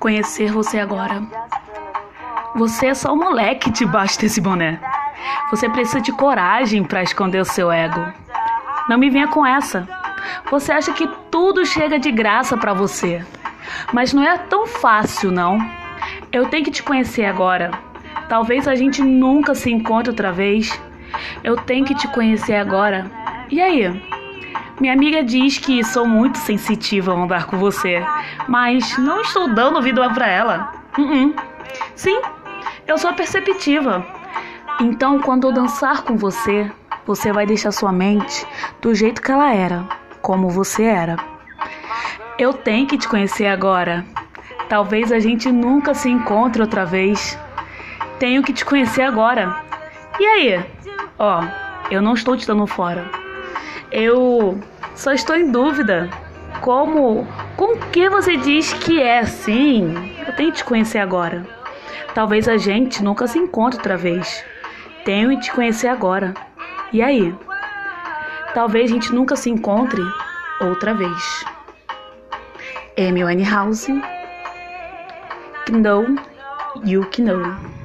conhecer 0.00 0.50
você 0.50 0.80
agora. 0.80 1.22
Você 2.56 2.86
é 2.86 2.94
só 2.94 3.12
um 3.12 3.18
moleque 3.18 3.70
debaixo 3.70 4.18
desse 4.18 4.40
boné. 4.40 4.80
Você 5.50 5.68
precisa 5.68 6.00
de 6.00 6.10
coragem 6.10 6.82
para 6.82 7.02
esconder 7.02 7.40
o 7.40 7.44
seu 7.44 7.70
ego. 7.70 8.04
Não 8.88 8.98
me 8.98 9.10
venha 9.10 9.28
com 9.28 9.44
essa. 9.44 9.86
Você 10.50 10.72
acha 10.72 10.92
que 10.92 11.06
tudo 11.30 11.64
chega 11.66 11.98
de 11.98 12.10
graça 12.10 12.56
para 12.56 12.72
você. 12.72 13.24
Mas 13.92 14.12
não 14.12 14.24
é 14.24 14.36
tão 14.38 14.66
fácil, 14.66 15.30
não. 15.30 15.58
Eu 16.32 16.46
tenho 16.46 16.64
que 16.64 16.70
te 16.70 16.82
conhecer 16.82 17.26
agora. 17.26 17.70
Talvez 18.28 18.66
a 18.66 18.74
gente 18.74 19.02
nunca 19.02 19.54
se 19.54 19.70
encontre 19.70 20.10
outra 20.10 20.32
vez. 20.32 20.80
Eu 21.44 21.56
tenho 21.56 21.84
que 21.84 21.94
te 21.94 22.08
conhecer 22.08 22.54
agora. 22.54 23.10
E 23.50 23.60
aí? 23.60 24.19
Minha 24.80 24.94
amiga 24.94 25.22
diz 25.22 25.58
que 25.58 25.84
sou 25.84 26.06
muito 26.06 26.38
sensitiva 26.38 27.12
ao 27.12 27.22
andar 27.22 27.44
com 27.44 27.58
você, 27.58 28.02
mas 28.48 28.96
não 28.96 29.20
estou 29.20 29.46
dando 29.52 29.76
ouvido 29.76 30.00
para 30.14 30.26
ela. 30.26 30.72
Uh 30.96 31.02
-uh. 31.02 31.34
Sim, 31.94 32.18
eu 32.86 32.96
sou 32.96 33.12
perceptiva. 33.12 34.02
Então, 34.80 35.18
quando 35.20 35.46
eu 35.46 35.52
dançar 35.52 36.02
com 36.02 36.16
você, 36.16 36.72
você 37.06 37.30
vai 37.30 37.44
deixar 37.44 37.72
sua 37.72 37.92
mente 37.92 38.46
do 38.80 38.94
jeito 38.94 39.20
que 39.20 39.30
ela 39.30 39.52
era, 39.52 39.86
como 40.22 40.48
você 40.48 40.84
era. 40.84 41.16
Eu 42.38 42.54
tenho 42.54 42.86
que 42.86 42.96
te 42.96 43.06
conhecer 43.06 43.48
agora. 43.48 44.06
Talvez 44.70 45.12
a 45.12 45.18
gente 45.18 45.52
nunca 45.52 45.92
se 45.92 46.08
encontre 46.08 46.62
outra 46.62 46.86
vez. 46.86 47.38
Tenho 48.18 48.42
que 48.42 48.54
te 48.54 48.64
conhecer 48.64 49.02
agora. 49.02 49.62
E 50.18 50.24
aí? 50.24 50.64
Ó, 51.18 51.44
eu 51.90 52.00
não 52.00 52.14
estou 52.14 52.34
te 52.34 52.46
dando 52.46 52.66
fora. 52.66 53.19
Eu 53.90 54.60
só 54.94 55.12
estou 55.12 55.36
em 55.36 55.50
dúvida. 55.50 56.08
Como? 56.60 57.26
Com 57.56 57.76
que 57.76 58.08
você 58.08 58.36
diz 58.36 58.72
que 58.72 59.00
é 59.00 59.20
assim? 59.20 59.94
Eu 60.26 60.34
tenho 60.36 60.52
que 60.52 60.58
te 60.58 60.64
conhecer 60.64 60.98
agora. 60.98 61.46
Talvez 62.14 62.48
a 62.48 62.56
gente 62.56 63.02
nunca 63.02 63.26
se 63.26 63.38
encontre 63.38 63.78
outra 63.78 63.96
vez. 63.96 64.44
Tenho 65.04 65.30
que 65.30 65.40
te 65.40 65.52
conhecer 65.52 65.88
agora. 65.88 66.34
E 66.92 67.02
aí? 67.02 67.34
Talvez 68.54 68.90
a 68.90 68.94
gente 68.94 69.14
nunca 69.14 69.36
se 69.36 69.48
encontre 69.48 70.02
outra 70.60 70.92
vez. 70.94 71.44
Amy 72.98 73.24
Winehouse. 73.24 73.92
Know 75.70 76.04
You 76.84 77.06
Know. 77.18 77.79